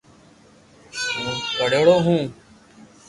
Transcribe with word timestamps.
ھون 1.13 1.35
پڙھيڙو 1.57 1.95
ھون 2.05 2.21